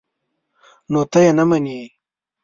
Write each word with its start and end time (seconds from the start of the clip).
_نو 0.91 0.99
ته 1.11 1.19
يې 1.25 1.31
نه 1.37 1.43
منې؟ 1.49 1.81